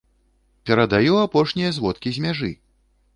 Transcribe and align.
Перадаю 0.69 1.13
апошнія 1.25 1.69
зводкі 1.77 2.09
з 2.17 2.25
мяжы! 2.25 2.51